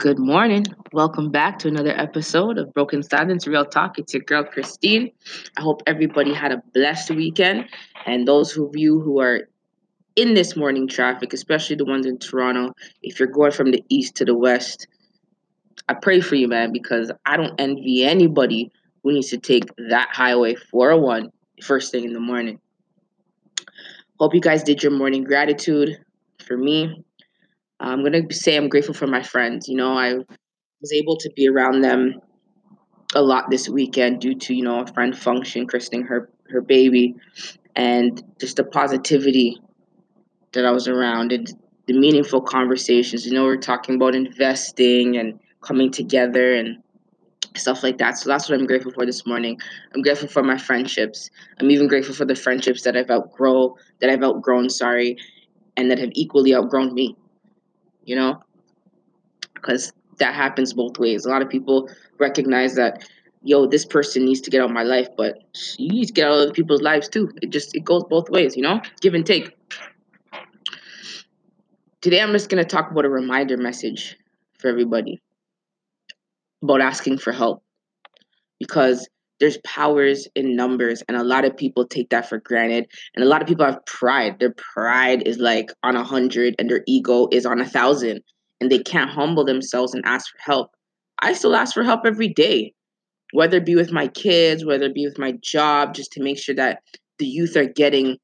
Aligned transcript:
Good 0.00 0.18
morning. 0.18 0.64
Welcome 0.94 1.30
back 1.30 1.58
to 1.58 1.68
another 1.68 1.90
episode 1.90 2.56
of 2.56 2.72
Broken 2.72 3.02
Silence 3.02 3.46
Real 3.46 3.66
Talk. 3.66 3.98
It's 3.98 4.14
your 4.14 4.22
girl 4.22 4.42
Christine. 4.42 5.12
I 5.58 5.60
hope 5.60 5.82
everybody 5.86 6.32
had 6.32 6.52
a 6.52 6.62
blessed 6.72 7.10
weekend. 7.10 7.66
And 8.06 8.26
those 8.26 8.56
of 8.56 8.70
you 8.72 8.98
who 8.98 9.20
are 9.20 9.42
in 10.16 10.32
this 10.32 10.56
morning 10.56 10.88
traffic, 10.88 11.34
especially 11.34 11.76
the 11.76 11.84
ones 11.84 12.06
in 12.06 12.16
Toronto, 12.16 12.72
if 13.02 13.20
you're 13.20 13.28
going 13.28 13.52
from 13.52 13.72
the 13.72 13.84
east 13.90 14.14
to 14.14 14.24
the 14.24 14.34
west, 14.34 14.88
I 15.86 15.92
pray 15.92 16.22
for 16.22 16.34
you, 16.34 16.48
man, 16.48 16.72
because 16.72 17.12
I 17.26 17.36
don't 17.36 17.60
envy 17.60 18.02
anybody 18.02 18.72
who 19.02 19.12
needs 19.12 19.28
to 19.28 19.38
take 19.38 19.64
that 19.90 20.08
highway 20.10 20.54
401 20.54 21.28
first 21.62 21.92
thing 21.92 22.04
in 22.04 22.14
the 22.14 22.20
morning. 22.20 22.58
Hope 24.18 24.34
you 24.34 24.40
guys 24.40 24.62
did 24.62 24.82
your 24.82 24.92
morning 24.92 25.24
gratitude. 25.24 25.98
For 26.46 26.56
me, 26.56 27.04
I'm 27.80 28.00
going 28.00 28.28
to 28.28 28.34
say 28.34 28.56
I'm 28.56 28.68
grateful 28.68 28.94
for 28.94 29.06
my 29.06 29.22
friends. 29.22 29.68
You 29.68 29.76
know, 29.76 29.96
I 29.96 30.14
was 30.14 30.92
able 30.92 31.16
to 31.16 31.30
be 31.34 31.48
around 31.48 31.80
them 31.80 32.20
a 33.14 33.22
lot 33.22 33.50
this 33.50 33.68
weekend 33.68 34.20
due 34.20 34.34
to, 34.34 34.54
you 34.54 34.62
know, 34.62 34.80
a 34.80 34.86
friend 34.86 35.16
function 35.16 35.66
christening 35.66 36.02
her 36.02 36.30
her 36.50 36.60
baby 36.60 37.14
and 37.76 38.22
just 38.40 38.56
the 38.56 38.64
positivity 38.64 39.60
that 40.52 40.66
I 40.66 40.70
was 40.72 40.88
around 40.88 41.32
and 41.32 41.50
the 41.86 41.98
meaningful 41.98 42.40
conversations. 42.40 43.24
You 43.24 43.32
know, 43.32 43.44
we're 43.44 43.56
talking 43.56 43.94
about 43.94 44.14
investing 44.14 45.16
and 45.16 45.38
coming 45.60 45.90
together 45.90 46.54
and 46.54 46.82
stuff 47.56 47.82
like 47.82 47.98
that. 47.98 48.18
So 48.18 48.28
that's 48.28 48.48
what 48.48 48.58
I'm 48.58 48.66
grateful 48.66 48.92
for 48.92 49.06
this 49.06 49.26
morning. 49.26 49.58
I'm 49.94 50.02
grateful 50.02 50.28
for 50.28 50.42
my 50.42 50.58
friendships. 50.58 51.30
I'm 51.58 51.70
even 51.70 51.88
grateful 51.88 52.14
for 52.14 52.24
the 52.24 52.34
friendships 52.34 52.82
that 52.82 52.96
I've 52.96 53.10
outgrown 53.10 53.74
that 54.00 54.10
I've 54.10 54.22
outgrown, 54.22 54.70
sorry, 54.70 55.16
and 55.76 55.90
that 55.90 55.98
have 55.98 56.10
equally 56.14 56.54
outgrown 56.54 56.94
me 56.94 57.16
you 58.04 58.16
know? 58.16 58.42
Because 59.54 59.92
that 60.18 60.34
happens 60.34 60.72
both 60.72 60.98
ways. 60.98 61.24
A 61.24 61.28
lot 61.28 61.42
of 61.42 61.48
people 61.48 61.90
recognize 62.18 62.74
that, 62.74 63.08
yo, 63.42 63.66
this 63.66 63.84
person 63.84 64.24
needs 64.24 64.40
to 64.42 64.50
get 64.50 64.60
out 64.60 64.70
of 64.70 64.74
my 64.74 64.82
life, 64.82 65.08
but 65.16 65.38
you 65.78 65.88
need 65.88 66.06
to 66.06 66.12
get 66.12 66.26
out 66.26 66.32
of 66.32 66.40
other 66.40 66.52
people's 66.52 66.82
lives 66.82 67.08
too. 67.08 67.30
It 67.42 67.50
just 67.50 67.74
it 67.74 67.84
goes 67.84 68.04
both 68.04 68.30
ways, 68.30 68.56
you 68.56 68.62
know? 68.62 68.80
Give 69.00 69.14
and 69.14 69.26
take. 69.26 69.56
Today 72.00 72.20
I'm 72.20 72.32
just 72.32 72.48
gonna 72.48 72.64
talk 72.64 72.90
about 72.90 73.04
a 73.04 73.10
reminder 73.10 73.56
message 73.56 74.16
for 74.58 74.68
everybody 74.68 75.20
about 76.62 76.80
asking 76.80 77.18
for 77.18 77.32
help. 77.32 77.62
Because 78.58 79.08
there's 79.40 79.58
powers 79.64 80.28
in 80.34 80.54
numbers 80.54 81.02
and 81.08 81.16
a 81.16 81.24
lot 81.24 81.44
of 81.44 81.56
people 81.56 81.86
take 81.86 82.10
that 82.10 82.28
for 82.28 82.38
granted 82.38 82.86
and 83.14 83.24
a 83.24 83.28
lot 83.28 83.40
of 83.40 83.48
people 83.48 83.64
have 83.64 83.84
pride. 83.86 84.38
Their 84.38 84.54
pride 84.54 85.26
is 85.26 85.38
like 85.38 85.72
on 85.82 85.96
a 85.96 86.04
hundred 86.04 86.54
and 86.58 86.70
their 86.70 86.82
ego 86.86 87.26
is 87.32 87.46
on 87.46 87.60
a 87.60 87.66
thousand 87.66 88.20
and 88.60 88.70
they 88.70 88.78
can't 88.78 89.10
humble 89.10 89.44
themselves 89.44 89.94
and 89.94 90.04
ask 90.04 90.30
for 90.30 90.52
help. 90.52 90.70
I 91.20 91.32
still 91.32 91.56
ask 91.56 91.74
for 91.74 91.82
help 91.82 92.02
every 92.04 92.28
day 92.28 92.74
whether 93.32 93.58
it 93.58 93.66
be 93.66 93.76
with 93.76 93.92
my 93.92 94.08
kids 94.08 94.64
whether 94.64 94.86
it 94.86 94.94
be 94.94 95.06
with 95.06 95.18
my 95.18 95.32
job 95.40 95.94
just 95.94 96.12
to 96.12 96.22
make 96.22 96.38
sure 96.38 96.54
that 96.54 96.82
the 97.18 97.26
youth 97.26 97.56
are 97.56 97.66
getting 97.66 98.18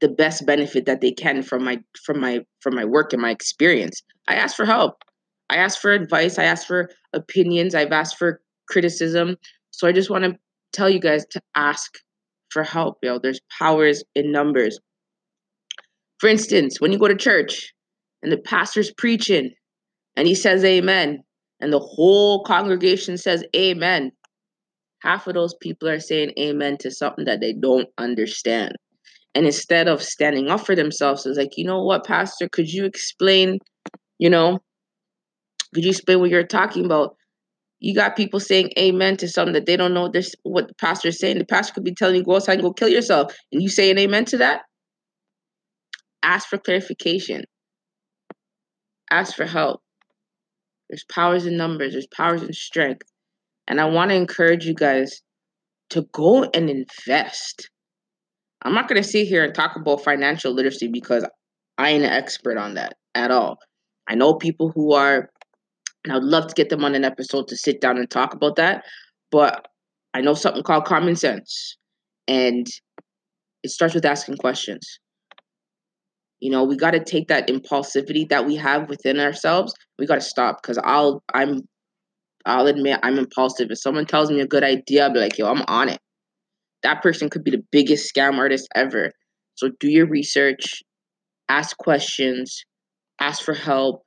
the 0.00 0.08
best 0.08 0.44
benefit 0.44 0.84
that 0.86 1.00
they 1.00 1.12
can 1.12 1.42
from 1.42 1.64
my 1.64 1.78
from 2.04 2.20
my 2.20 2.40
from 2.60 2.74
my 2.74 2.84
work 2.84 3.12
and 3.12 3.22
my 3.22 3.30
experience. 3.30 4.02
I 4.28 4.34
ask 4.34 4.54
for 4.54 4.66
help. 4.66 5.02
I 5.48 5.56
ask 5.56 5.80
for 5.80 5.92
advice. 5.92 6.38
I 6.38 6.44
ask 6.44 6.66
for 6.66 6.90
opinions. 7.12 7.74
I've 7.74 7.92
asked 7.92 8.18
for 8.18 8.40
criticism 8.68 9.36
so 9.76 9.88
I 9.88 9.92
just 9.92 10.10
want 10.10 10.24
to 10.24 10.36
tell 10.72 10.88
you 10.88 11.00
guys 11.00 11.26
to 11.32 11.40
ask 11.56 11.98
for 12.50 12.62
help, 12.62 12.98
yo. 13.02 13.18
There's 13.18 13.40
powers 13.58 14.04
in 14.14 14.30
numbers. 14.30 14.78
For 16.18 16.28
instance, 16.28 16.80
when 16.80 16.92
you 16.92 16.98
go 16.98 17.08
to 17.08 17.16
church 17.16 17.72
and 18.22 18.30
the 18.30 18.38
pastor's 18.38 18.92
preaching 18.92 19.50
and 20.16 20.28
he 20.28 20.34
says 20.34 20.64
amen, 20.64 21.24
and 21.60 21.72
the 21.72 21.80
whole 21.80 22.44
congregation 22.44 23.18
says 23.18 23.44
amen, 23.54 24.12
half 25.00 25.26
of 25.26 25.34
those 25.34 25.54
people 25.60 25.88
are 25.88 26.00
saying 26.00 26.32
amen 26.38 26.78
to 26.78 26.90
something 26.90 27.24
that 27.24 27.40
they 27.40 27.52
don't 27.52 27.88
understand. 27.98 28.74
And 29.34 29.46
instead 29.46 29.88
of 29.88 30.02
standing 30.02 30.48
up 30.48 30.64
for 30.64 30.76
themselves, 30.76 31.26
it's 31.26 31.36
like, 31.36 31.56
you 31.56 31.64
know 31.64 31.82
what, 31.82 32.06
Pastor, 32.06 32.48
could 32.48 32.72
you 32.72 32.84
explain, 32.84 33.58
you 34.18 34.30
know, 34.30 34.60
could 35.74 35.82
you 35.82 35.90
explain 35.90 36.20
what 36.20 36.30
you're 36.30 36.46
talking 36.46 36.84
about? 36.84 37.16
You 37.84 37.94
got 37.94 38.16
people 38.16 38.40
saying 38.40 38.70
amen 38.78 39.18
to 39.18 39.28
something 39.28 39.52
that 39.52 39.66
they 39.66 39.76
don't 39.76 39.92
know 39.92 40.08
this 40.08 40.34
what 40.42 40.68
the 40.68 40.74
pastor 40.76 41.08
is 41.08 41.18
saying. 41.18 41.38
The 41.38 41.44
pastor 41.44 41.74
could 41.74 41.84
be 41.84 41.94
telling 41.94 42.16
you 42.16 42.24
go 42.24 42.36
outside 42.36 42.54
and 42.54 42.62
go 42.62 42.72
kill 42.72 42.88
yourself, 42.88 43.36
and 43.52 43.62
you 43.62 43.68
saying 43.68 43.98
amen 43.98 44.24
to 44.26 44.38
that. 44.38 44.62
Ask 46.22 46.48
for 46.48 46.56
clarification. 46.56 47.44
Ask 49.10 49.36
for 49.36 49.44
help. 49.44 49.82
There's 50.88 51.04
powers 51.12 51.44
in 51.44 51.58
numbers. 51.58 51.92
There's 51.92 52.06
powers 52.06 52.42
in 52.42 52.54
strength, 52.54 53.06
and 53.68 53.78
I 53.78 53.84
want 53.84 54.12
to 54.12 54.16
encourage 54.16 54.64
you 54.64 54.72
guys 54.72 55.20
to 55.90 56.06
go 56.12 56.44
and 56.54 56.70
invest. 56.70 57.68
I'm 58.62 58.72
not 58.72 58.88
going 58.88 59.02
to 59.02 59.06
sit 59.06 59.28
here 59.28 59.44
and 59.44 59.54
talk 59.54 59.76
about 59.76 60.02
financial 60.02 60.54
literacy 60.54 60.88
because 60.88 61.26
I 61.76 61.90
ain't 61.90 62.04
an 62.04 62.12
expert 62.12 62.56
on 62.56 62.76
that 62.76 62.94
at 63.14 63.30
all. 63.30 63.58
I 64.08 64.14
know 64.14 64.32
people 64.32 64.72
who 64.74 64.94
are 64.94 65.28
and 66.04 66.12
I 66.12 66.16
would 66.16 66.24
love 66.24 66.46
to 66.48 66.54
get 66.54 66.68
them 66.68 66.84
on 66.84 66.94
an 66.94 67.04
episode 67.04 67.48
to 67.48 67.56
sit 67.56 67.80
down 67.80 67.96
and 67.96 68.08
talk 68.10 68.34
about 68.34 68.56
that. 68.56 68.84
But 69.30 69.66
I 70.12 70.20
know 70.20 70.34
something 70.34 70.62
called 70.62 70.84
common 70.84 71.16
sense. 71.16 71.76
And 72.28 72.66
it 73.62 73.70
starts 73.70 73.94
with 73.94 74.04
asking 74.04 74.36
questions. 74.36 74.98
You 76.40 76.50
know, 76.50 76.64
we 76.64 76.76
got 76.76 76.90
to 76.90 77.02
take 77.02 77.28
that 77.28 77.48
impulsivity 77.48 78.28
that 78.28 78.44
we 78.46 78.56
have 78.56 78.88
within 78.88 79.18
ourselves. 79.18 79.74
We 79.98 80.06
got 80.06 80.16
to 80.16 80.20
stop 80.20 80.60
because 80.62 80.78
I'll, 80.84 81.22
I'm, 81.32 81.62
I'll 82.44 82.66
admit 82.66 83.00
I'm 83.02 83.18
impulsive. 83.18 83.70
If 83.70 83.80
someone 83.80 84.04
tells 84.04 84.30
me 84.30 84.40
a 84.40 84.46
good 84.46 84.62
idea, 84.62 85.04
I'll 85.04 85.12
be 85.12 85.20
like, 85.20 85.38
yo, 85.38 85.46
I'm 85.46 85.62
on 85.68 85.88
it. 85.88 85.98
That 86.82 87.02
person 87.02 87.30
could 87.30 87.44
be 87.44 87.50
the 87.50 87.64
biggest 87.72 88.14
scam 88.14 88.36
artist 88.36 88.68
ever. 88.74 89.10
So 89.54 89.70
do 89.80 89.88
your 89.88 90.06
research, 90.06 90.82
ask 91.48 91.76
questions, 91.78 92.62
ask 93.20 93.42
for 93.42 93.54
help, 93.54 94.03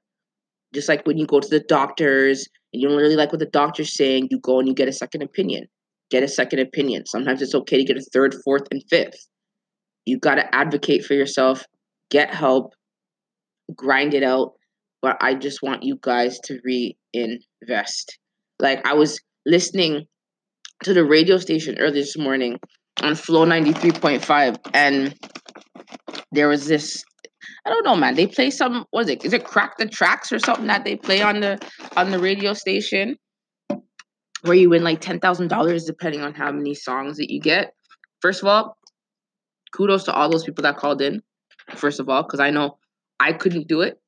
just 0.74 0.90
like 0.90 1.06
when 1.06 1.18
you 1.18 1.26
go 1.26 1.40
to 1.40 1.48
the 1.48 1.64
doctors 1.68 2.48
and 2.74 2.82
you 2.82 2.88
don't 2.88 2.98
really 2.98 3.16
like 3.16 3.32
what 3.32 3.40
the 3.40 3.46
doctor's 3.46 3.96
saying, 3.96 4.28
you 4.32 4.40
go 4.40 4.60
and 4.60 4.68
you 4.68 4.74
get 4.74 4.88
a 4.88 4.94
second 4.94 5.22
opinion. 5.22 5.68
Get 6.10 6.24
a 6.24 6.28
second 6.28 6.60
opinion. 6.60 7.06
Sometimes 7.06 7.42
it's 7.42 7.56
okay 7.56 7.78
to 7.78 7.84
get 7.84 7.98
a 7.98 8.06
third, 8.14 8.36
fourth, 8.46 8.64
and 8.72 8.82
fifth. 8.90 9.28
You 10.06 10.20
got 10.20 10.36
to 10.36 10.56
advocate 10.56 11.04
for 11.04 11.14
yourself, 11.14 11.66
get 12.10 12.34
help, 12.34 12.74
grind 13.76 14.14
it 14.14 14.24
out. 14.24 14.54
But 15.02 15.18
I 15.22 15.36
just 15.36 15.62
want 15.62 15.84
you 15.84 16.00
guys 16.02 16.40
to 16.46 16.60
reinvest. 16.64 18.18
Like 18.60 18.88
I 18.88 18.94
was 18.94 19.20
listening 19.46 20.06
to 20.84 20.94
the 20.94 21.06
radio 21.06 21.38
station 21.38 21.78
earlier 21.78 21.92
this 21.92 22.18
morning 22.18 22.60
on 23.04 23.16
Flow 23.16 23.46
93.5, 23.46 24.58
and 24.74 25.16
there 26.32 26.48
was 26.48 26.68
this 26.68 27.04
I 27.68 27.70
don't 27.70 27.84
know, 27.84 27.98
man. 27.98 28.16
They 28.16 28.28
play 28.28 28.50
some. 28.50 28.86
Was 28.94 29.10
it? 29.10 29.26
Is 29.26 29.34
it 29.34 29.44
crack 29.44 29.78
the 29.78 29.88
tracks 29.88 30.32
or 30.32 30.40
something 30.40 30.68
that 30.68 30.86
they 30.86 30.96
play 30.96 31.22
on 31.22 31.42
the 31.42 31.60
on 31.98 32.12
the 32.12 32.20
radio 32.20 32.54
station, 32.54 33.18
where 34.44 34.56
you 34.56 34.70
win 34.70 34.86
like 34.86 35.02
ten 35.02 35.20
thousand 35.20 35.50
dollars 35.50 35.84
depending 35.84 36.22
on 36.22 36.34
how 36.34 36.50
many 36.50 36.74
songs 36.74 37.18
that 37.18 37.30
you 37.30 37.42
get. 37.42 37.74
First 38.22 38.42
of 38.42 38.48
all, 38.48 38.78
kudos 39.76 40.06
to 40.06 40.14
all 40.14 40.30
those 40.30 40.46
people 40.46 40.62
that 40.62 40.78
called 40.78 41.02
in. 41.02 41.22
First 41.76 42.00
of 42.00 42.08
all, 42.08 42.24
because 42.24 42.40
I 42.40 42.52
know 42.52 42.78
I 43.20 43.34
couldn't 43.34 43.68
do 43.68 43.82
it, 43.82 44.00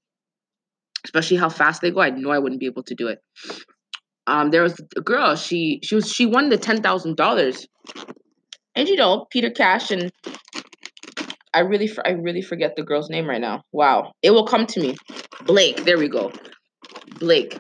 especially 1.04 1.36
how 1.36 1.50
fast 1.50 1.82
they 1.82 1.92
go. 1.92 2.00
I 2.00 2.12
know 2.12 2.32
I 2.32 2.40
wouldn't 2.40 2.62
be 2.62 2.66
able 2.66 2.84
to 2.84 2.96
do 2.96 3.10
it. 3.10 3.20
Um, 4.26 4.52
there 4.52 4.64
was 4.64 4.80
a 4.96 5.02
girl. 5.02 5.36
She 5.36 5.82
she 5.84 5.96
was 5.96 6.10
she 6.10 6.26
won 6.26 6.48
the 6.48 6.58
ten 6.58 6.82
thousand 6.82 7.18
dollars, 7.18 7.68
and 8.74 8.88
you 8.88 8.96
know 8.96 9.28
Peter 9.30 9.50
Cash 9.50 9.92
and 9.92 10.14
I 11.54 11.62
really, 11.62 11.90
I 12.06 12.12
really 12.12 12.42
forget 12.42 12.76
the 12.76 12.84
girl's 12.84 13.10
name 13.10 13.28
right 13.28 13.42
now. 13.42 13.64
Wow, 13.72 14.14
it 14.22 14.32
will 14.32 14.46
come 14.46 14.66
to 14.68 14.80
me. 14.80 14.96
Blake. 15.46 15.84
There 15.84 15.98
we 15.98 16.08
go. 16.08 16.32
Blake. 17.20 17.58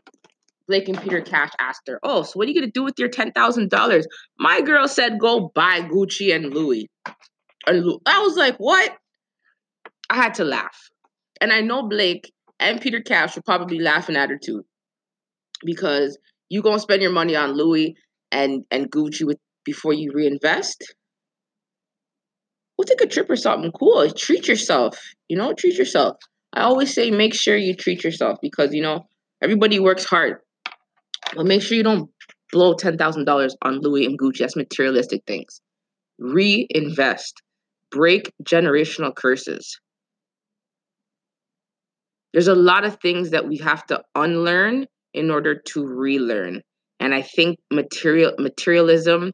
Blake 0.67 0.87
and 0.87 1.01
Peter 1.01 1.21
Cash 1.21 1.49
asked 1.59 1.81
her, 1.87 1.99
"Oh, 2.03 2.21
so 2.21 2.33
what 2.35 2.47
are 2.47 2.51
you 2.51 2.59
gonna 2.59 2.71
do 2.71 2.83
with 2.83 2.99
your 2.99 3.09
ten 3.09 3.31
thousand 3.31 3.71
dollars?" 3.71 4.05
My 4.37 4.61
girl 4.61 4.87
said, 4.87 5.19
"Go 5.19 5.51
buy 5.55 5.81
Gucci 5.81 6.33
and 6.35 6.53
Louis." 6.53 6.87
And 7.65 7.83
I 8.05 8.21
was 8.21 8.37
like, 8.37 8.57
"What?" 8.57 8.95
I 10.09 10.15
had 10.15 10.35
to 10.35 10.43
laugh, 10.43 10.77
and 11.41 11.51
I 11.51 11.61
know 11.61 11.87
Blake 11.87 12.31
and 12.59 12.79
Peter 12.79 13.01
Cash 13.01 13.35
were 13.35 13.41
probably 13.43 13.79
laughing 13.79 14.15
at 14.15 14.29
her 14.29 14.37
too, 14.37 14.63
because 15.65 16.17
you 16.49 16.61
gonna 16.61 16.79
spend 16.79 17.01
your 17.01 17.11
money 17.11 17.35
on 17.35 17.53
Louis 17.53 17.95
and 18.31 18.63
and 18.69 18.91
Gucci 18.91 19.25
with 19.25 19.37
before 19.65 19.93
you 19.93 20.11
reinvest 20.13 20.83
we'll 22.79 22.85
take 22.85 23.01
a 23.01 23.07
trip 23.07 23.29
or 23.29 23.35
something 23.35 23.73
cool. 23.73 24.09
Treat 24.11 24.47
yourself, 24.47 24.97
you 25.27 25.35
know, 25.35 25.51
treat 25.53 25.77
yourself. 25.77 26.15
I 26.53 26.61
always 26.61 26.93
say 26.93 27.11
make 27.11 27.33
sure 27.33 27.57
you 27.57 27.75
treat 27.75 28.05
yourself 28.05 28.39
because, 28.41 28.73
you 28.73 28.81
know, 28.81 29.05
everybody 29.43 29.81
works 29.81 30.05
hard. 30.05 30.37
But 31.35 31.45
make 31.45 31.61
sure 31.61 31.75
you 31.75 31.83
don't 31.83 32.09
blow 32.53 32.73
$10,000 32.73 33.51
on 33.63 33.79
Louis 33.81 34.05
and 34.05 34.17
Gucci. 34.17 34.37
That's 34.37 34.55
materialistic 34.55 35.23
things. 35.27 35.59
Reinvest. 36.19 37.41
Break 37.91 38.31
generational 38.45 39.13
curses. 39.13 39.77
There's 42.31 42.47
a 42.47 42.55
lot 42.55 42.85
of 42.85 42.97
things 43.01 43.31
that 43.31 43.45
we 43.45 43.57
have 43.57 43.85
to 43.87 44.01
unlearn 44.15 44.85
in 45.13 45.29
order 45.31 45.55
to 45.55 45.85
relearn. 45.85 46.61
And 47.01 47.13
I 47.13 47.23
think 47.23 47.59
material 47.73 48.35
materialism 48.39 49.33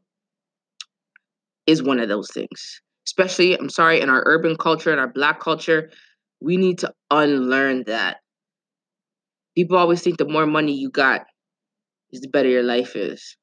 is 1.68 1.80
one 1.82 2.00
of 2.00 2.08
those 2.08 2.28
things. 2.32 2.80
Especially, 3.06 3.58
I'm 3.58 3.70
sorry, 3.70 4.00
in 4.00 4.10
our 4.10 4.22
urban 4.26 4.56
culture 4.56 4.90
and 4.90 4.98
our 5.00 5.08
black 5.08 5.40
culture, 5.40 5.90
we 6.40 6.56
need 6.56 6.78
to 6.78 6.92
unlearn 7.10 7.84
that. 7.86 8.18
People 9.56 9.78
always 9.78 10.02
think 10.02 10.18
the 10.18 10.26
more 10.26 10.46
money 10.46 10.74
you 10.74 10.90
got 10.90 11.22
is 12.10 12.20
the 12.20 12.28
better 12.28 12.48
your 12.48 12.62
life 12.62 12.96
is. 12.96 13.36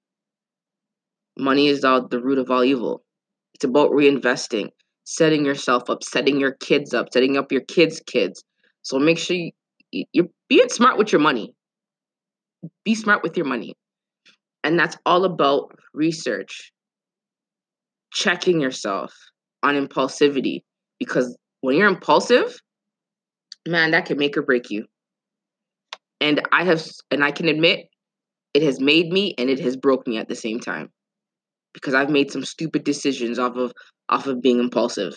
Money 1.38 1.68
is 1.68 1.84
all 1.84 2.08
the 2.08 2.22
root 2.22 2.38
of 2.38 2.52
all 2.52 2.64
evil. 2.64 3.04
It's 3.56 3.64
about 3.64 3.92
reinvesting, 3.92 4.70
setting 5.06 5.46
yourself 5.46 5.90
up, 5.90 6.04
setting 6.04 6.40
your 6.40 6.52
kids 6.52 6.94
up, 6.94 7.08
setting 7.12 7.38
up 7.38 7.52
your 7.52 7.62
kids' 7.62 8.02
kids. 8.06 8.44
So 8.84 9.00
make 9.00 9.18
sure 9.18 9.38
you, 9.92 10.06
you're 10.12 10.28
being 10.50 10.70
smart 10.70 10.98
with 10.98 11.12
your 11.12 11.22
money. 11.22 11.54
Be 12.84 12.96
smart 12.96 13.24
with 13.24 13.38
your 13.38 13.46
money. 13.46 13.76
And 14.64 14.78
that's 14.78 14.98
all 15.06 15.26
about 15.26 15.72
research, 15.94 16.72
checking 18.12 18.62
yourself 18.62 19.14
on 19.64 19.76
impulsivity. 19.76 20.62
Because 21.00 21.36
when 21.62 21.76
you're 21.76 21.88
impulsive, 21.88 22.56
man, 23.68 23.92
that 23.92 24.06
can 24.06 24.18
make 24.18 24.38
or 24.38 24.42
break 24.42 24.70
you. 24.70 24.86
And 26.22 26.42
I 26.52 26.64
have, 26.64 26.86
and 27.12 27.24
I 27.24 27.32
can 27.32 27.48
admit, 27.48 27.88
it 28.54 28.62
has 28.62 28.80
made 28.80 29.12
me 29.12 29.34
and 29.38 29.50
it 29.50 29.60
has 29.60 29.76
broke 29.76 30.08
me 30.08 30.18
at 30.18 30.28
the 30.28 30.36
same 30.36 30.60
time 30.60 30.90
because 31.74 31.94
I've 31.94 32.10
made 32.10 32.32
some 32.32 32.46
stupid 32.46 32.84
decisions 32.84 33.40
off 33.40 33.56
of 33.56 33.74
off 34.10 34.28
of 34.28 34.42
being 34.42 34.60
impulsive. 34.60 35.14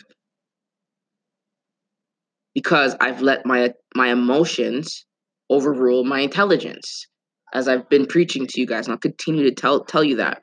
Because 2.55 2.97
I've 3.01 3.21
let 3.21 3.45
my 3.45 3.73
my 3.95 4.09
emotions 4.09 5.05
overrule 5.51 6.05
my 6.05 6.21
intelligence, 6.21 7.07
as 7.53 7.69
I've 7.69 7.89
been 7.89 8.07
preaching 8.07 8.47
to 8.47 8.61
you 8.61 8.67
guys, 8.67 8.87
and 8.87 8.93
I'll 8.93 8.99
continue 8.99 9.45
to 9.45 9.55
tell 9.55 9.85
tell 9.85 10.03
you 10.03 10.17
that. 10.17 10.43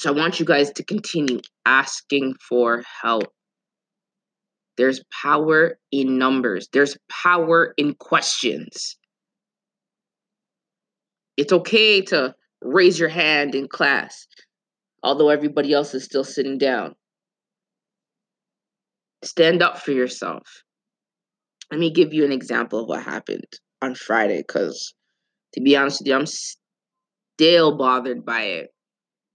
So 0.00 0.08
I 0.08 0.16
want 0.16 0.40
you 0.40 0.46
guys 0.46 0.70
to 0.70 0.82
continue 0.82 1.40
asking 1.66 2.36
for 2.48 2.82
help. 3.02 3.26
There's 4.78 5.04
power 5.22 5.78
in 5.92 6.16
numbers. 6.16 6.68
There's 6.72 6.96
power 7.10 7.74
in 7.76 7.92
questions. 7.96 8.96
It's 11.36 11.52
okay 11.52 12.00
to 12.00 12.34
raise 12.62 12.98
your 12.98 13.10
hand 13.10 13.54
in 13.54 13.68
class, 13.68 14.26
although 15.02 15.28
everybody 15.28 15.74
else 15.74 15.92
is 15.92 16.02
still 16.02 16.24
sitting 16.24 16.56
down. 16.56 16.94
Stand 19.22 19.62
up 19.62 19.76
for 19.80 19.92
yourself. 19.92 20.62
Let 21.70 21.78
me 21.78 21.90
give 21.90 22.14
you 22.14 22.24
an 22.24 22.32
example 22.32 22.80
of 22.80 22.88
what 22.88 23.02
happened 23.02 23.52
on 23.82 23.94
Friday, 23.94 24.38
because 24.38 24.94
to 25.52 25.60
be 25.60 25.76
honest 25.76 26.00
with 26.00 26.08
you, 26.08 26.14
I'm 26.14 26.26
still 27.36 27.76
bothered 27.76 28.24
by 28.24 28.44
it. 28.44 28.70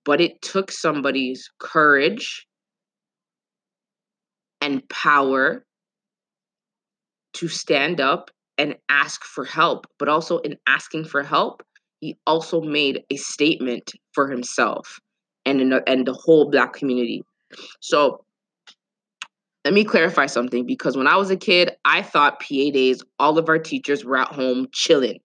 But 0.06 0.22
it 0.22 0.42
took 0.42 0.72
somebody's 0.72 1.50
courage 1.60 2.46
and 4.62 4.88
power 4.90 5.66
to 7.34 7.48
stand 7.48 8.00
up 8.00 8.32
and 8.58 8.76
ask 8.90 9.24
for 9.24 9.44
help. 9.44 9.88
But 10.00 10.08
also, 10.08 10.38
in 10.40 10.58
asking 10.68 11.06
for 11.06 11.24
help, 11.24 11.64
he 12.00 12.18
also 12.26 12.62
made 12.62 13.04
a 13.10 13.18
statement 13.18 13.92
for 14.14 14.30
himself 14.30 15.00
and 15.46 15.72
the, 15.72 15.84
and 15.88 16.08
the 16.08 16.14
whole 16.14 16.50
black 16.50 16.74
community. 16.74 17.24
So 17.82 18.24
let 19.64 19.74
me 19.74 19.84
clarify 19.84 20.28
something 20.28 20.66
because 20.66 20.96
when 20.96 21.08
I 21.08 21.16
was 21.18 21.32
a 21.32 21.38
kid, 21.38 21.72
I 21.86 22.04
thought 22.04 22.40
PA 22.40 22.70
days, 22.72 23.04
all 23.20 23.38
of 23.38 23.50
our 23.50 23.58
teachers 23.58 24.06
were 24.06 24.18
at 24.18 24.28
home 24.28 24.68
chilling. 24.72 25.20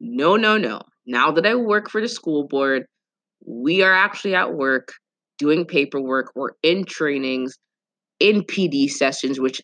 No, 0.00 0.36
no, 0.36 0.58
no. 0.58 0.82
Now 1.06 1.30
that 1.32 1.46
I 1.46 1.54
work 1.54 1.90
for 1.90 2.00
the 2.00 2.08
school 2.08 2.46
board, 2.46 2.84
we 3.46 3.82
are 3.82 3.92
actually 3.92 4.34
at 4.34 4.54
work 4.54 4.92
doing 5.38 5.64
paperwork. 5.64 6.32
We're 6.34 6.52
in 6.62 6.84
trainings, 6.84 7.58
in 8.20 8.42
PD 8.42 8.90
sessions, 8.90 9.40
which 9.40 9.60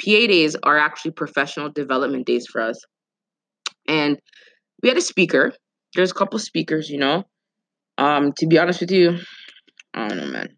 PA 0.00 0.26
days 0.26 0.56
are 0.62 0.78
actually 0.78 1.12
professional 1.12 1.70
development 1.70 2.26
days 2.26 2.46
for 2.46 2.60
us. 2.60 2.80
And 3.88 4.18
we 4.82 4.88
had 4.88 4.98
a 4.98 5.02
speaker 5.02 5.52
there's 5.96 6.10
a 6.10 6.14
couple 6.14 6.38
speakers, 6.38 6.90
you 6.90 6.98
know. 6.98 7.24
Um, 7.98 8.32
to 8.34 8.46
be 8.46 8.58
honest 8.58 8.80
with 8.80 8.90
you, 8.90 9.18
I 9.94 10.08
don't 10.08 10.18
know, 10.18 10.26
man. 10.26 10.48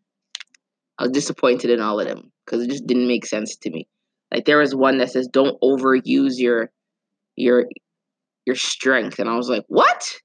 I 0.98 1.04
was 1.04 1.12
disappointed 1.12 1.70
in 1.70 1.80
all 1.80 2.00
of 2.00 2.08
them 2.08 2.32
because 2.44 2.62
it 2.62 2.70
just 2.70 2.86
didn't 2.86 3.06
make 3.06 3.24
sense 3.24 3.56
to 3.56 3.70
me. 3.70 3.86
Like 4.32 4.44
there 4.44 4.58
was 4.58 4.74
one 4.74 4.98
that 4.98 5.10
says, 5.10 5.28
"Don't 5.28 5.60
overuse 5.62 6.38
your 6.38 6.70
your 7.36 7.66
your 8.44 8.56
strength," 8.56 9.20
and 9.20 9.28
I 9.28 9.36
was 9.36 9.48
like, 9.48 9.64
"What?" 9.68 10.16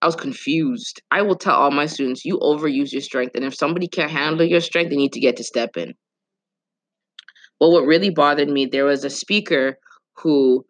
I 0.00 0.06
was 0.06 0.16
confused. 0.16 1.02
I 1.10 1.22
will 1.22 1.36
tell 1.36 1.54
all 1.54 1.70
my 1.70 1.86
students, 1.86 2.24
"You 2.24 2.38
overuse 2.38 2.92
your 2.92 3.00
strength, 3.02 3.34
and 3.34 3.44
if 3.44 3.54
somebody 3.54 3.88
can't 3.88 4.10
handle 4.10 4.46
your 4.46 4.60
strength, 4.60 4.90
they 4.90 4.96
need 4.96 5.12
to 5.12 5.20
get 5.20 5.36
to 5.36 5.44
step 5.44 5.76
in." 5.76 5.94
But 7.58 7.70
what 7.70 7.86
really 7.86 8.10
bothered 8.10 8.48
me, 8.48 8.66
there 8.66 8.84
was 8.84 9.04
a 9.04 9.10
speaker 9.10 9.78
who 10.16 10.64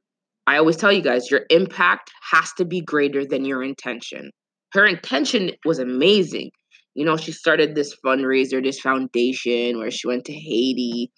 I 0.46 0.56
always 0.56 0.76
tell 0.76 0.90
you 0.90 1.02
guys, 1.02 1.30
your 1.30 1.42
impact 1.50 2.10
has 2.32 2.52
to 2.54 2.64
be 2.64 2.80
greater 2.80 3.26
than 3.26 3.44
your 3.44 3.62
intention. 3.62 4.30
Her 4.72 4.86
intention 4.86 5.50
was 5.66 5.78
amazing. 5.78 6.50
You 6.94 7.04
know, 7.04 7.18
she 7.18 7.32
started 7.32 7.74
this 7.74 7.94
fundraiser, 8.04 8.62
this 8.62 8.80
foundation 8.80 9.78
where 9.78 9.90
she 9.90 10.08
went 10.08 10.24
to 10.24 10.32
Haiti 10.32 11.10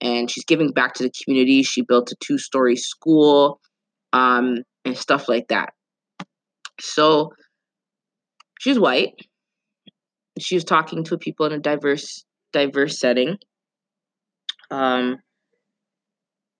and 0.00 0.30
she's 0.30 0.44
giving 0.46 0.72
back 0.72 0.94
to 0.94 1.02
the 1.02 1.12
community. 1.22 1.62
She 1.62 1.82
built 1.82 2.10
a 2.10 2.16
two 2.20 2.38
story 2.38 2.76
school 2.76 3.60
um, 4.14 4.62
and 4.86 4.96
stuff 4.96 5.28
like 5.28 5.48
that. 5.48 5.74
So 6.80 7.32
she's 8.58 8.78
white. 8.78 9.14
She 10.38 10.54
was 10.54 10.64
talking 10.64 11.04
to 11.04 11.18
people 11.18 11.46
in 11.46 11.52
a 11.52 11.58
diverse, 11.58 12.24
diverse 12.52 12.98
setting. 12.98 13.38
Um, 14.70 15.18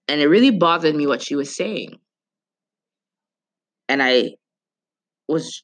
and 0.08 0.20
it 0.20 0.26
really 0.28 0.50
bothered 0.50 0.94
me 0.94 1.06
what 1.06 1.22
she 1.22 1.36
was 1.36 1.54
saying 1.54 1.98
and 3.88 4.02
I 4.02 4.34
was 5.26 5.62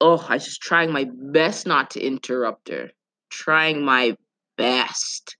oh, 0.00 0.24
I 0.28 0.34
was 0.34 0.44
just 0.44 0.62
trying 0.62 0.92
my 0.92 1.06
best 1.32 1.66
not 1.66 1.90
to 1.90 2.00
interrupt 2.00 2.68
her. 2.68 2.90
Trying 3.30 3.84
my 3.84 4.16
best. 4.56 5.36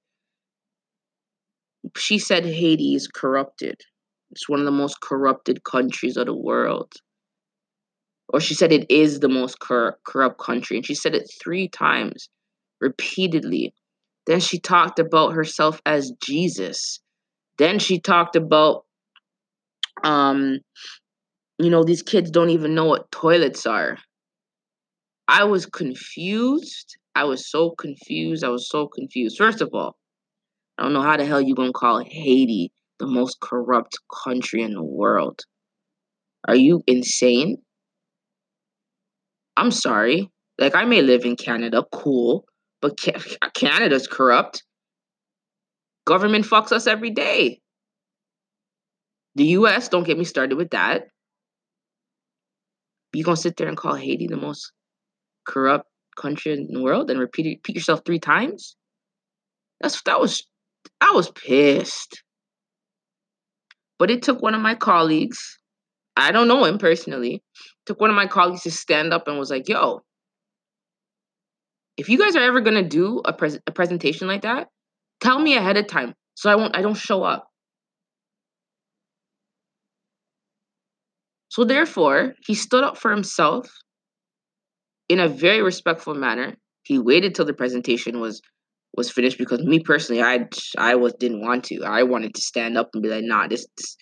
She 1.97 2.19
said 2.19 2.45
Haiti 2.45 2.95
is 2.95 3.09
corrupted. 3.09 3.81
It's 4.31 4.49
one 4.49 4.59
of 4.59 4.65
the 4.65 4.73
most 4.73 5.01
corrupted 5.01 5.65
countries 5.65 6.17
of 6.17 6.27
the 6.27 6.35
world. 6.35 6.93
Or 8.29 8.41
she 8.41 8.55
said 8.55 8.73
it 8.73 8.91
is 8.91 9.21
the 9.21 9.29
most 9.29 9.59
cor- 9.61 9.99
corrupt 10.07 10.39
country. 10.39 10.77
And 10.77 10.87
she 10.87 10.95
said 10.95 11.15
it 11.15 11.31
three 11.43 11.69
times, 11.69 12.29
repeatedly. 12.81 13.75
Then 14.27 14.41
she 14.41 14.59
talked 14.59 14.99
about 14.99 15.35
herself 15.35 15.81
as 15.87 16.13
Jesus. 16.23 17.01
Then 17.59 17.79
she 17.79 18.01
talked 18.01 18.37
about 18.37 18.85
um 20.03 20.59
you 21.59 21.71
know, 21.71 21.85
these 21.85 22.03
kids 22.03 22.31
don't 22.31 22.51
even 22.51 22.75
know 22.75 22.87
what 22.87 23.11
toilets 23.13 23.65
are. 23.67 23.99
I 25.29 25.45
was 25.45 25.67
confused. 25.67 26.97
I 27.15 27.25
was 27.25 27.49
so 27.49 27.71
confused. 27.71 28.45
I 28.45 28.49
was 28.49 28.69
so 28.69 28.89
confused. 28.89 29.39
First 29.39 29.61
of 29.61 29.71
all, 29.73 29.97
I 30.79 30.83
don't 30.83 30.93
know 30.93 31.03
how 31.03 31.17
the 31.17 31.25
hell 31.25 31.41
you 31.41 31.55
gonna 31.55 31.73
call 31.73 32.03
Haiti 32.05 32.73
the 32.99 33.07
most 33.07 33.39
corrupt 33.41 33.99
country 34.25 34.63
in 34.63 34.75
the 34.75 34.83
world. 34.83 35.41
Are 36.49 36.57
you 36.57 36.83
insane? 36.87 37.59
I'm 39.57 39.71
sorry. 39.71 40.31
Like 40.59 40.75
I 40.75 40.85
may 40.85 41.03
live 41.03 41.25
in 41.25 41.37
Canada, 41.37 41.85
cool, 41.93 42.45
but 42.81 42.99
Canada's 43.55 44.07
corrupt. 44.07 44.63
Government 46.07 46.45
fucks 46.45 46.73
us 46.73 46.87
every 46.87 47.11
day. 47.11 47.61
The 49.37 49.45
US, 49.59 49.89
don't 49.89 50.07
get 50.07 50.19
me 50.19 50.25
started 50.25 50.57
with 50.57 50.71
that. 50.71 51.05
You 53.13 53.25
gonna 53.25 53.37
sit 53.37 53.57
there 53.57 53.69
and 53.69 53.77
call 53.77 53.95
Haiti 53.95 54.27
the 54.27 54.37
most 54.37 54.73
corrupt 55.47 55.89
country 56.17 56.53
in 56.53 56.69
the 56.71 56.83
world 56.83 57.11
and 57.11 57.21
repeat 57.21 57.47
repeat 57.47 57.77
yourself 57.77 58.03
three 58.05 58.19
times? 58.19 58.77
That's 59.81 60.01
that 60.03 60.21
was 60.21 60.47
I 61.01 61.13
was 61.13 61.31
pissed. 61.31 62.23
But 63.99 64.11
it 64.11 64.23
took 64.23 64.43
one 64.43 64.55
of 64.55 64.61
my 64.61 64.75
colleagues, 64.75 65.59
I 66.17 66.33
don't 66.33 66.49
know 66.49 66.65
him 66.65 66.79
personally, 66.79 67.43
took 67.87 68.01
one 68.01 68.11
of 68.11 68.17
my 68.17 68.27
colleagues 68.27 68.63
to 68.63 68.71
stand 68.71 69.13
up 69.13 69.29
and 69.29 69.39
was 69.39 69.51
like, 69.51 69.69
yo, 69.69 70.03
if 71.97 72.09
you 72.09 72.19
guys 72.19 72.37
are 72.37 72.43
ever 72.43 72.61
gonna 72.61 72.83
do 72.89 73.21
a, 73.25 73.33
pres- 73.33 73.59
a 73.67 73.73
presentation 73.73 74.27
like 74.29 74.43
that, 74.43 74.69
tell 75.21 75.39
me 75.39 75.57
ahead 75.57 75.77
of 75.77 75.87
time 75.87 76.15
so 76.35 76.51
I 76.51 76.57
won't 76.57 76.77
I 76.77 76.83
don't 76.83 76.97
show 76.97 77.23
up. 77.23 77.49
So 81.49 81.65
therefore, 81.65 82.35
he 82.45 82.55
stood 82.55 82.85
up 82.85 82.99
for 82.99 83.11
himself 83.11 83.67
in 85.09 85.21
a 85.21 85.29
very 85.29 85.63
respectful 85.63 86.15
manner. 86.15 86.57
He 86.83 86.99
waited 86.99 87.35
till 87.35 87.45
the 87.45 87.55
presentation 87.55 88.21
was 88.21 88.41
was 88.97 89.11
finished 89.11 89.39
because 89.39 89.61
me 89.63 89.81
personally, 89.81 90.23
I 90.23 90.49
I 90.79 90.95
was 90.97 91.15
didn't 91.15 91.41
want 91.43 91.65
to. 91.65 91.83
I 91.85 92.03
wanted 92.05 92.35
to 92.35 92.41
stand 92.43 92.77
up 92.79 92.91
and 92.95 93.03
be 93.03 93.09
like, 93.09 93.25
nah, 93.25 93.47
this, 93.49 93.67
this 93.77 93.97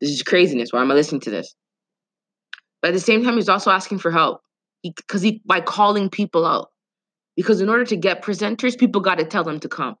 This 0.00 0.10
is 0.10 0.22
craziness. 0.24 0.72
Why 0.72 0.82
am 0.82 0.92
I 0.92 0.94
listening 0.96 1.22
to 1.22 1.30
this? 1.30 1.54
But 2.82 2.88
at 2.88 2.94
the 2.94 3.00
same 3.00 3.24
time, 3.24 3.36
he's 3.36 3.48
also 3.48 3.70
asking 3.70 3.98
for 3.98 4.10
help 4.10 4.40
because 4.82 5.22
he, 5.22 5.32
he 5.32 5.42
by 5.44 5.60
calling 5.60 6.08
people 6.08 6.46
out. 6.46 6.70
Because 7.36 7.60
in 7.60 7.68
order 7.68 7.84
to 7.84 7.96
get 7.96 8.22
presenters, 8.22 8.78
people 8.78 9.00
got 9.00 9.18
to 9.18 9.24
tell 9.24 9.44
them 9.44 9.60
to 9.60 9.68
come. 9.68 9.96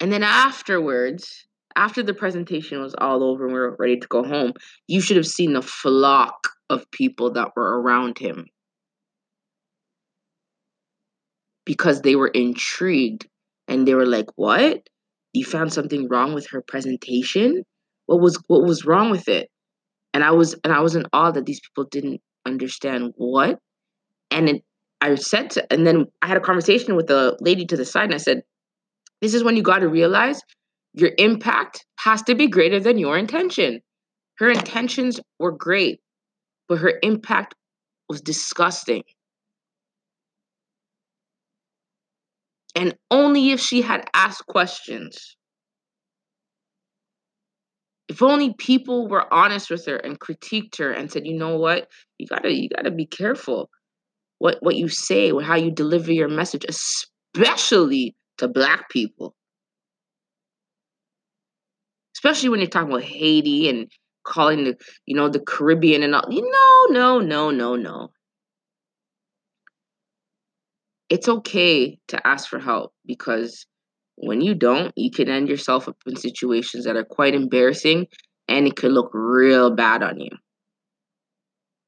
And 0.00 0.12
then 0.12 0.22
afterwards, 0.22 1.46
after 1.74 2.02
the 2.02 2.14
presentation 2.14 2.80
was 2.80 2.94
all 2.98 3.22
over 3.22 3.44
and 3.44 3.52
we 3.52 3.58
were 3.58 3.76
ready 3.78 3.98
to 3.98 4.06
go 4.08 4.24
home, 4.24 4.52
you 4.88 5.00
should 5.00 5.16
have 5.16 5.26
seen 5.26 5.52
the 5.52 5.62
flock 5.62 6.48
of 6.70 6.90
people 6.90 7.32
that 7.32 7.52
were 7.54 7.80
around 7.80 8.18
him 8.18 8.46
because 11.64 12.02
they 12.02 12.16
were 12.16 12.28
intrigued 12.28 13.28
and 13.68 13.86
they 13.86 13.94
were 13.94 14.06
like, 14.06 14.26
"What? 14.36 14.88
You 15.32 15.44
found 15.44 15.72
something 15.72 16.08
wrong 16.08 16.34
with 16.34 16.48
her 16.48 16.62
presentation? 16.62 17.64
What 18.06 18.20
was 18.20 18.38
what 18.48 18.62
was 18.64 18.84
wrong 18.84 19.10
with 19.10 19.28
it?" 19.28 19.48
And 20.14 20.24
I 20.24 20.32
was 20.32 20.54
and 20.64 20.72
I 20.72 20.80
was 20.80 20.96
in 20.96 21.06
awe 21.12 21.30
that 21.32 21.46
these 21.46 21.60
people 21.60 21.84
didn't 21.90 22.20
understand 22.46 23.12
what. 23.16 23.58
And 24.30 24.48
it, 24.48 24.62
I 25.00 25.14
said 25.16 25.50
to, 25.50 25.72
and 25.72 25.86
then 25.86 26.06
I 26.22 26.26
had 26.26 26.36
a 26.36 26.40
conversation 26.40 26.96
with 26.96 27.06
the 27.06 27.36
lady 27.40 27.66
to 27.66 27.76
the 27.76 27.84
side, 27.84 28.04
and 28.04 28.14
I 28.14 28.18
said, 28.18 28.42
"This 29.20 29.34
is 29.34 29.44
when 29.44 29.56
you 29.56 29.62
got 29.62 29.80
to 29.80 29.88
realize 29.88 30.40
your 30.94 31.12
impact 31.18 31.84
has 32.00 32.22
to 32.24 32.34
be 32.34 32.48
greater 32.48 32.80
than 32.80 32.98
your 32.98 33.18
intention." 33.18 33.80
Her 34.38 34.50
intentions 34.50 35.20
were 35.38 35.52
great, 35.52 36.00
but 36.68 36.78
her 36.78 36.98
impact 37.02 37.54
was 38.08 38.20
disgusting. 38.20 39.02
And 42.74 42.96
only 43.10 43.50
if 43.50 43.60
she 43.60 43.82
had 43.82 44.08
asked 44.14 44.46
questions. 44.46 45.35
If 48.08 48.22
only 48.22 48.54
people 48.54 49.08
were 49.08 49.32
honest 49.34 49.70
with 49.70 49.84
her 49.86 49.96
and 49.96 50.20
critiqued 50.20 50.78
her 50.78 50.92
and 50.92 51.10
said, 51.10 51.26
you 51.26 51.36
know 51.36 51.56
what, 51.58 51.88
you 52.18 52.26
gotta 52.26 52.52
you 52.52 52.68
gotta 52.68 52.90
be 52.90 53.06
careful 53.06 53.68
what 54.38 54.58
what 54.60 54.76
you 54.76 54.88
say, 54.88 55.32
how 55.42 55.56
you 55.56 55.70
deliver 55.70 56.12
your 56.12 56.28
message, 56.28 56.64
especially 56.68 58.14
to 58.38 58.48
black 58.48 58.90
people. 58.90 59.34
Especially 62.16 62.48
when 62.48 62.60
you're 62.60 62.68
talking 62.68 62.90
about 62.90 63.04
Haiti 63.04 63.68
and 63.68 63.90
calling 64.24 64.64
the 64.64 64.76
you 65.06 65.16
know 65.16 65.28
the 65.28 65.40
Caribbean 65.40 66.02
and 66.02 66.14
all. 66.14 66.24
you 66.30 66.42
No, 66.42 66.98
no, 66.98 67.20
no, 67.20 67.50
no, 67.50 67.76
no. 67.76 68.08
It's 71.08 71.28
okay 71.28 71.98
to 72.08 72.26
ask 72.26 72.48
for 72.48 72.58
help 72.58 72.92
because 73.06 73.64
when 74.16 74.40
you 74.40 74.54
don't, 74.54 74.92
you 74.96 75.10
can 75.10 75.28
end 75.28 75.48
yourself 75.48 75.88
up 75.88 75.96
in 76.06 76.16
situations 76.16 76.84
that 76.84 76.96
are 76.96 77.04
quite 77.04 77.34
embarrassing 77.34 78.06
and 78.48 78.66
it 78.66 78.76
could 78.76 78.92
look 78.92 79.10
real 79.12 79.74
bad 79.74 80.02
on 80.02 80.18
you. 80.18 80.30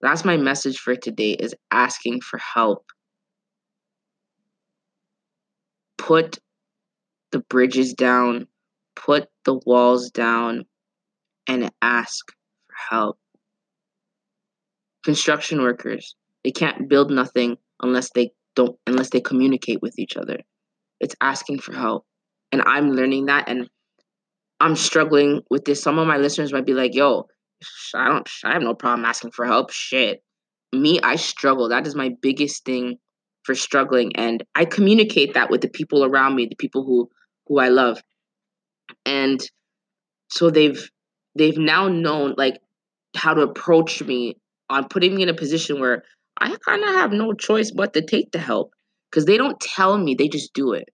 That's 0.00 0.24
my 0.24 0.36
message 0.36 0.78
for 0.78 0.94
today 0.94 1.32
is 1.32 1.54
asking 1.70 2.20
for 2.20 2.38
help. 2.38 2.84
Put 5.96 6.38
the 7.32 7.40
bridges 7.40 7.94
down, 7.94 8.46
put 8.94 9.28
the 9.44 9.58
walls 9.66 10.10
down 10.10 10.64
and 11.48 11.70
ask 11.82 12.24
for 12.66 12.94
help. 12.94 13.18
Construction 15.04 15.62
workers, 15.62 16.14
they 16.44 16.50
can't 16.50 16.88
build 16.88 17.10
nothing 17.10 17.56
unless 17.82 18.10
they 18.10 18.32
don't 18.54 18.76
unless 18.86 19.10
they 19.10 19.20
communicate 19.20 19.80
with 19.82 19.98
each 19.98 20.16
other. 20.16 20.38
It's 21.00 21.14
asking 21.20 21.60
for 21.60 21.72
help. 21.74 22.04
And 22.52 22.62
I'm 22.62 22.92
learning 22.92 23.26
that 23.26 23.48
and 23.48 23.68
I'm 24.60 24.76
struggling 24.76 25.42
with 25.50 25.64
this. 25.64 25.82
Some 25.82 25.98
of 25.98 26.06
my 26.06 26.16
listeners 26.16 26.52
might 26.52 26.66
be 26.66 26.74
like, 26.74 26.94
yo, 26.94 27.26
I 27.94 28.08
don't 28.08 28.28
I 28.44 28.52
have 28.52 28.62
no 28.62 28.74
problem 28.74 29.04
asking 29.04 29.32
for 29.32 29.44
help. 29.44 29.70
Shit. 29.70 30.22
Me, 30.72 31.00
I 31.02 31.16
struggle. 31.16 31.68
That 31.68 31.86
is 31.86 31.94
my 31.94 32.10
biggest 32.20 32.64
thing 32.64 32.96
for 33.44 33.54
struggling. 33.54 34.12
And 34.16 34.44
I 34.54 34.64
communicate 34.64 35.34
that 35.34 35.50
with 35.50 35.60
the 35.60 35.68
people 35.68 36.04
around 36.04 36.34
me, 36.34 36.46
the 36.46 36.56
people 36.56 36.84
who 36.84 37.08
who 37.46 37.58
I 37.58 37.68
love. 37.68 38.02
And 39.06 39.40
so 40.28 40.50
they've 40.50 40.90
they've 41.34 41.58
now 41.58 41.88
known 41.88 42.34
like 42.36 42.58
how 43.16 43.34
to 43.34 43.42
approach 43.42 44.02
me 44.02 44.36
on 44.70 44.88
putting 44.88 45.14
me 45.14 45.22
in 45.22 45.28
a 45.28 45.34
position 45.34 45.80
where 45.80 46.02
I 46.40 46.54
kind 46.64 46.82
of 46.82 46.90
have 46.90 47.12
no 47.12 47.32
choice 47.32 47.70
but 47.70 47.94
to 47.94 48.02
take 48.04 48.32
the 48.32 48.38
help 48.38 48.72
because 49.10 49.24
they 49.24 49.36
don't 49.36 49.58
tell 49.60 49.96
me, 49.96 50.14
they 50.14 50.28
just 50.28 50.52
do 50.52 50.72
it. 50.72 50.88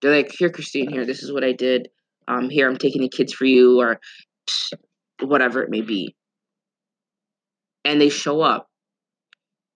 They're 0.00 0.14
like, 0.14 0.32
here, 0.36 0.50
Christine, 0.50 0.90
here, 0.90 1.06
this 1.06 1.22
is 1.22 1.32
what 1.32 1.44
I 1.44 1.52
did. 1.52 1.88
Um, 2.28 2.50
here, 2.50 2.68
I'm 2.68 2.76
taking 2.76 3.02
the 3.02 3.08
kids 3.08 3.32
for 3.32 3.44
you, 3.44 3.80
or 3.80 4.00
whatever 5.20 5.62
it 5.62 5.70
may 5.70 5.80
be. 5.80 6.14
And 7.84 8.00
they 8.00 8.08
show 8.08 8.40
up. 8.40 8.68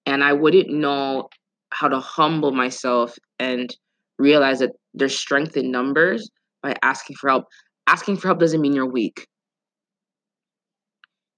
And 0.06 0.24
I 0.24 0.32
wouldn't 0.32 0.70
know 0.70 1.28
how 1.70 1.88
to 1.88 2.00
humble 2.00 2.52
myself 2.52 3.16
and 3.38 3.74
realize 4.18 4.58
that 4.58 4.72
there's 4.92 5.18
strength 5.18 5.56
in 5.56 5.70
numbers 5.70 6.28
by 6.62 6.74
asking 6.82 7.16
for 7.16 7.30
help. 7.30 7.44
Asking 7.86 8.16
for 8.16 8.28
help 8.28 8.40
doesn't 8.40 8.60
mean 8.60 8.72
you're 8.72 8.90
weak. 8.90 9.26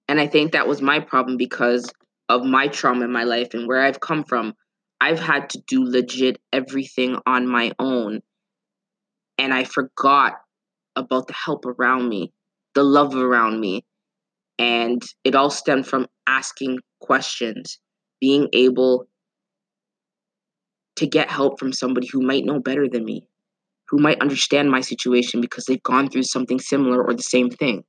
And 0.07 0.19
I 0.19 0.27
think 0.27 0.51
that 0.51 0.67
was 0.67 0.81
my 0.81 0.99
problem 0.99 1.37
because 1.37 1.91
of 2.29 2.43
my 2.43 2.67
trauma 2.67 3.05
in 3.05 3.11
my 3.11 3.23
life 3.23 3.53
and 3.53 3.67
where 3.67 3.81
I've 3.81 3.99
come 3.99 4.23
from, 4.23 4.53
I've 4.99 5.19
had 5.19 5.49
to 5.51 5.61
do 5.67 5.83
legit 5.83 6.39
everything 6.51 7.17
on 7.25 7.47
my 7.47 7.71
own. 7.79 8.21
And 9.37 9.53
I 9.53 9.63
forgot 9.63 10.33
about 10.95 11.27
the 11.27 11.33
help 11.33 11.65
around 11.65 12.09
me, 12.09 12.31
the 12.75 12.83
love 12.83 13.15
around 13.15 13.59
me. 13.59 13.83
And 14.59 15.01
it 15.23 15.35
all 15.35 15.49
stemmed 15.49 15.87
from 15.87 16.07
asking 16.27 16.79
questions, 17.01 17.79
being 18.21 18.47
able 18.53 19.07
to 20.97 21.07
get 21.07 21.29
help 21.29 21.59
from 21.59 21.73
somebody 21.73 22.07
who 22.07 22.21
might 22.21 22.45
know 22.45 22.59
better 22.59 22.87
than 22.87 23.03
me, 23.03 23.27
who 23.89 23.97
might 23.97 24.21
understand 24.21 24.69
my 24.69 24.81
situation 24.81 25.41
because 25.41 25.65
they've 25.65 25.81
gone 25.83 26.09
through 26.09 26.23
something 26.23 26.59
similar 26.59 27.03
or 27.03 27.13
the 27.13 27.23
same 27.23 27.49
thing. 27.49 27.83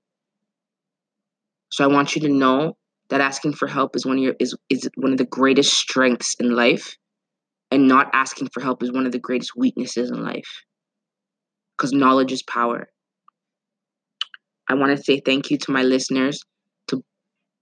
So 1.70 1.84
I 1.84 1.88
want 1.88 2.14
you 2.16 2.22
to 2.22 2.28
know 2.28 2.76
that 3.10 3.20
asking 3.20 3.54
for 3.54 3.68
help 3.68 3.94
is 3.94 4.06
one 4.06 4.16
of 4.16 4.22
your 4.22 4.34
is 4.40 4.56
is 4.70 4.88
one 4.96 5.12
of 5.12 5.18
the 5.18 5.26
greatest 5.26 5.74
strengths 5.74 6.34
in 6.40 6.54
life 6.54 6.96
and 7.70 7.86
not 7.88 8.08
asking 8.12 8.48
for 8.52 8.60
help 8.60 8.82
is 8.82 8.92
one 8.92 9.06
of 9.06 9.12
the 9.12 9.18
greatest 9.18 9.52
weaknesses 9.56 10.10
in 10.10 10.22
life 10.22 10.62
because 11.76 11.92
knowledge 11.92 12.32
is 12.32 12.42
power. 12.42 12.88
I 14.68 14.74
want 14.74 14.96
to 14.96 15.02
say 15.02 15.20
thank 15.20 15.50
you 15.50 15.58
to 15.58 15.72
my 15.72 15.82
listeners 15.82 16.42
to 16.88 17.02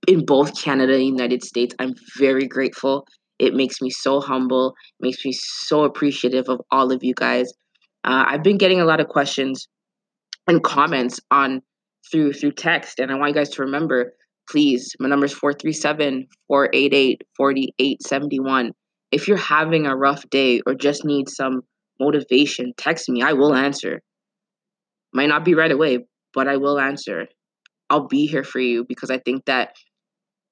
in 0.06 0.24
both 0.24 0.60
canada 0.60 0.94
and 0.94 1.06
united 1.06 1.42
states. 1.42 1.74
I'm 1.78 1.94
very 2.18 2.46
grateful. 2.46 3.06
It 3.38 3.54
makes 3.54 3.80
me 3.80 3.90
so 3.90 4.20
humble 4.20 4.74
makes 5.00 5.24
me 5.24 5.32
so 5.32 5.84
appreciative 5.84 6.48
of 6.48 6.60
all 6.70 6.92
of 6.92 7.02
you 7.02 7.14
guys. 7.14 7.52
Uh, 8.04 8.24
i've 8.28 8.42
been 8.42 8.58
getting 8.58 8.80
a 8.80 8.84
lot 8.84 9.00
of 9.00 9.08
questions 9.08 9.68
and 10.46 10.62
comments 10.62 11.20
on 11.30 11.60
through 12.10 12.32
through 12.32 12.52
text 12.52 12.98
and 12.98 13.12
i 13.12 13.14
want 13.14 13.28
you 13.28 13.34
guys 13.34 13.48
to 13.50 13.62
remember 13.62 14.12
please, 14.48 14.94
my 15.00 15.08
number 15.08 15.26
is 15.26 15.32
437 15.32 16.26
488 16.48 17.22
4871. 17.36 18.72
If 19.10 19.28
you're 19.28 19.36
having 19.36 19.86
a 19.86 19.96
rough 19.96 20.28
day 20.30 20.60
or 20.66 20.74
just 20.74 21.04
need 21.04 21.28
some 21.28 21.62
motivation, 22.02 22.72
text 22.76 23.08
me. 23.08 23.22
I 23.22 23.32
will 23.32 23.54
answer. 23.54 24.02
Might 25.14 25.28
not 25.28 25.44
be 25.44 25.54
right 25.54 25.70
away, 25.70 26.06
but 26.34 26.48
I 26.48 26.56
will 26.56 26.78
answer. 26.78 27.26
I'll 27.88 28.08
be 28.08 28.26
here 28.26 28.44
for 28.44 28.58
you 28.60 28.84
because 28.88 29.10
I 29.10 29.18
think 29.18 29.44
that 29.44 29.76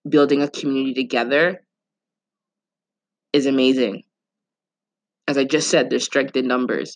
building 0.09 0.43
a 0.43 0.51
community 0.51 0.95
together 0.95 1.61
is 3.33 3.47
amazing. 3.47 4.03
As 5.27 5.39
I 5.39 5.45
just 5.45 5.71
said, 5.71 5.89
there's 5.89 6.05
strength 6.05 6.37
in 6.37 6.47
numbers. 6.47 6.95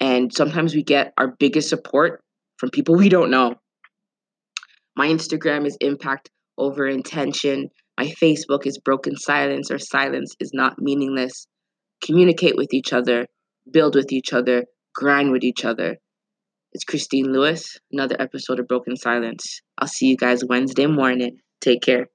And 0.00 0.32
sometimes 0.32 0.74
we 0.74 0.82
get 0.82 1.12
our 1.18 1.34
biggest 1.38 1.68
support 1.68 2.22
from 2.58 2.70
people 2.70 2.96
we 2.96 3.08
don't 3.08 3.30
know. 3.30 3.54
My 4.96 5.08
Instagram 5.08 5.66
is 5.66 5.76
impact 5.80 6.30
over 6.58 6.86
intention. 6.86 7.68
My 7.98 8.06
Facebook 8.22 8.66
is 8.66 8.78
broken 8.78 9.16
silence 9.16 9.70
or 9.70 9.78
silence 9.78 10.34
is 10.38 10.50
not 10.52 10.78
meaningless. 10.78 11.46
Communicate 12.04 12.56
with 12.56 12.74
each 12.74 12.92
other, 12.92 13.26
build 13.70 13.94
with 13.94 14.12
each 14.12 14.32
other, 14.32 14.64
grind 14.94 15.30
with 15.32 15.44
each 15.44 15.64
other. 15.64 15.98
It's 16.72 16.84
Christine 16.84 17.32
Lewis, 17.32 17.78
another 17.92 18.16
episode 18.18 18.58
of 18.58 18.68
Broken 18.68 18.96
Silence. 18.96 19.60
I'll 19.78 19.88
see 19.88 20.06
you 20.06 20.16
guys 20.16 20.44
Wednesday 20.44 20.86
morning. 20.86 21.38
Take 21.60 21.82
care. 21.82 22.06